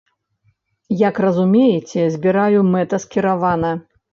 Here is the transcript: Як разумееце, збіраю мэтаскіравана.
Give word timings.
Як 1.09 1.19
разумееце, 1.25 2.07
збіраю 2.15 2.59
мэтаскіравана. 2.73 3.71